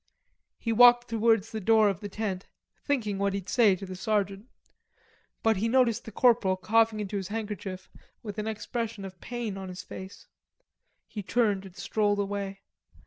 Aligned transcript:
He 0.57 0.73
walked 0.73 1.09
towards 1.09 1.51
the 1.51 1.59
door 1.61 1.87
of 1.87 1.99
the 1.99 2.09
tent, 2.09 2.47
thinking 2.83 3.19
what 3.19 3.35
he'd 3.35 3.47
say 3.47 3.75
to 3.75 3.85
the 3.85 3.95
sergeant. 3.95 4.47
But 5.43 5.57
he 5.57 5.67
noticed 5.67 6.05
the 6.05 6.11
corporal 6.11 6.57
coughing 6.57 6.99
into 6.99 7.17
his 7.17 7.27
handkerchief 7.27 7.87
with 8.23 8.39
an 8.39 8.47
expression 8.47 9.05
of 9.05 9.21
pain 9.21 9.59
on 9.59 9.69
his 9.69 9.83
face. 9.83 10.25
He 11.07 11.21
turned 11.21 11.67
and 11.67 11.75
strolled 11.75 12.17
away. 12.17 12.61